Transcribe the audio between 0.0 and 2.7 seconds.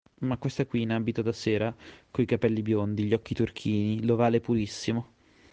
Ma questa qui, in abito da sera, coi capelli